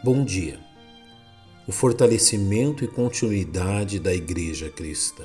[0.00, 0.60] Bom dia.
[1.66, 5.24] O fortalecimento e continuidade da Igreja Cristã.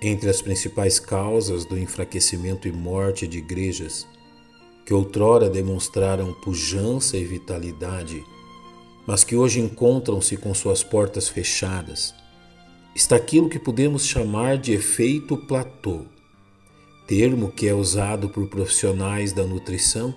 [0.00, 4.06] Entre as principais causas do enfraquecimento e morte de igrejas
[4.86, 8.24] que outrora demonstraram pujança e vitalidade,
[9.06, 12.14] mas que hoje encontram-se com suas portas fechadas,
[12.94, 16.06] está aquilo que podemos chamar de efeito platô,
[17.06, 20.14] termo que é usado por profissionais da nutrição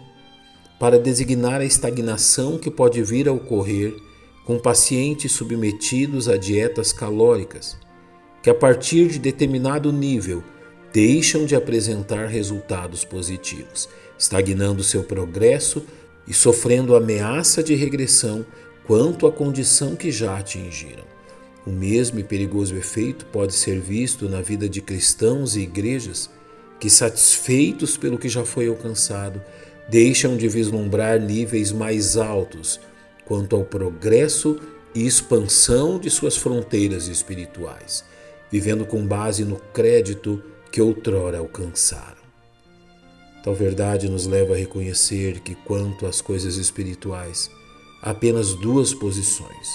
[0.82, 3.94] para designar a estagnação que pode vir a ocorrer
[4.44, 7.78] com pacientes submetidos a dietas calóricas,
[8.42, 10.44] que a partir de determinado nível
[10.92, 15.86] deixam de apresentar resultados positivos, estagnando seu progresso
[16.28, 18.44] e sofrendo ameaça de regressão
[18.88, 21.04] quanto à condição que já atingiram.
[21.64, 26.28] O mesmo e perigoso efeito pode ser visto na vida de cristãos e igrejas
[26.80, 29.40] que, satisfeitos pelo que já foi alcançado,
[29.90, 32.80] deixam de vislumbrar níveis mais altos
[33.26, 34.60] quanto ao progresso
[34.94, 38.04] e expansão de suas fronteiras espirituais,
[38.52, 42.22] vivendo com base no crédito que outrora alcançaram.
[43.44, 47.50] Tal verdade nos leva a reconhecer que, quanto às coisas espirituais,
[48.02, 49.68] há apenas duas posições.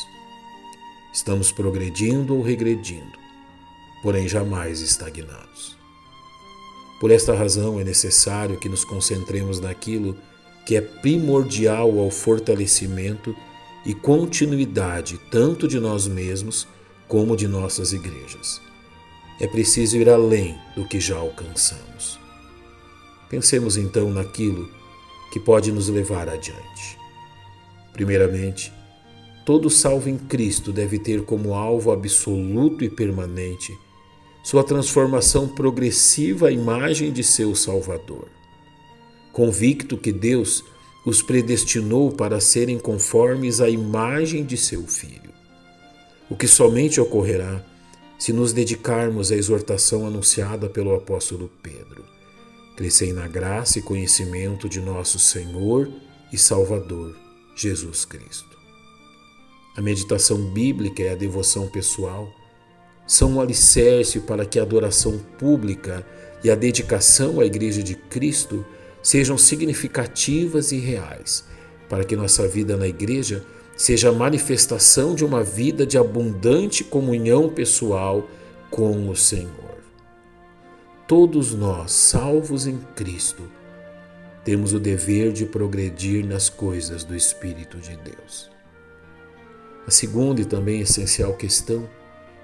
[1.13, 3.19] Estamos progredindo ou regredindo,
[4.03, 5.77] porém jamais estagnados.
[7.01, 10.17] Por esta razão é necessário que nos concentremos naquilo
[10.65, 13.37] que é primordial ao fortalecimento
[13.85, 16.67] e continuidade tanto de nós mesmos
[17.07, 18.61] como de nossas igrejas.
[19.39, 22.19] É preciso ir além do que já alcançamos.
[23.29, 24.69] Pensemos então naquilo
[25.33, 26.99] que pode nos levar adiante.
[27.93, 28.73] Primeiramente,
[29.45, 33.77] todo salvo em Cristo deve ter como alvo absoluto e permanente
[34.47, 38.29] sua transformação progressiva à imagem de seu Salvador.
[39.33, 40.63] Convicto que Deus
[41.05, 45.33] os predestinou para serem conformes à imagem de seu Filho.
[46.31, 47.61] O que somente ocorrerá
[48.21, 52.05] se nos dedicarmos à exortação anunciada pelo apóstolo Pedro.
[52.77, 55.91] Crescei na graça e conhecimento de nosso Senhor
[56.33, 57.17] e Salvador,
[57.57, 58.57] Jesus Cristo.
[59.77, 62.33] A meditação bíblica e a devoção pessoal
[63.07, 66.05] são um alicerce para que a adoração pública
[66.43, 68.65] e a dedicação à Igreja de Cristo
[69.03, 71.45] sejam significativas e reais,
[71.89, 73.45] para que nossa vida na Igreja
[73.77, 78.29] seja a manifestação de uma vida de abundante comunhão pessoal
[78.71, 79.77] com o Senhor.
[81.07, 83.45] Todos nós, salvos em Cristo,
[84.45, 88.51] temos o dever de progredir nas coisas do Espírito de Deus.
[89.87, 91.89] A segunda e também essencial questão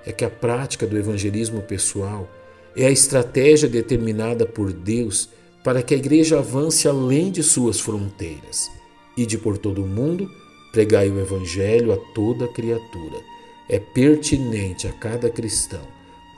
[0.04, 2.28] é que a prática do evangelismo pessoal
[2.76, 5.28] é a estratégia determinada por Deus
[5.62, 8.70] para que a igreja avance além de suas fronteiras
[9.16, 10.28] e de por todo o mundo
[10.72, 13.20] pregai o evangelho a toda criatura.
[13.68, 15.86] É pertinente a cada cristão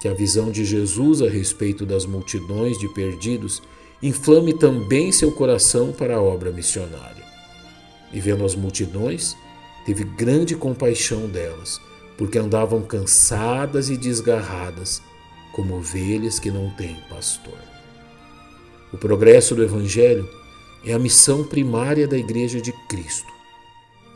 [0.01, 3.63] que a visão de Jesus a respeito das multidões de perdidos
[4.03, 7.25] inflame também seu coração para a obra missionária.
[8.13, 9.35] E vendo as multidões,
[9.87, 11.81] teve grande compaixão delas
[12.17, 15.03] porque andavam cansadas e desgarradas,
[15.53, 17.59] como ovelhas que não têm pastor.
[18.93, 20.29] O progresso do Evangelho
[20.85, 23.33] é a missão primária da Igreja de Cristo,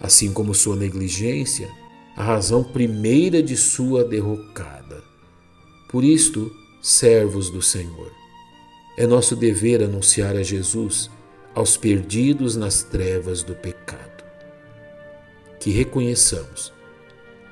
[0.00, 1.69] assim como sua negligência,
[2.16, 5.03] a razão primeira de sua derrocada.
[5.88, 8.12] Por isto, servos do Senhor,
[8.97, 11.10] é nosso dever anunciar a Jesus
[11.54, 14.25] aos perdidos nas trevas do pecado.
[15.60, 16.72] Que reconheçamos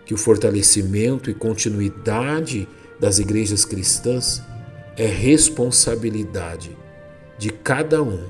[0.07, 2.67] que o fortalecimento e continuidade
[2.99, 4.41] das igrejas cristãs
[4.97, 6.75] é responsabilidade
[7.37, 8.25] de cada um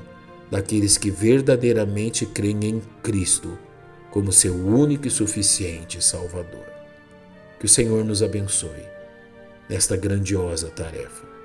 [0.50, 3.56] daqueles que verdadeiramente creem em Cristo
[4.10, 6.66] como seu único e suficiente Salvador.
[7.60, 8.84] Que o Senhor nos abençoe
[9.68, 11.35] nesta grandiosa tarefa.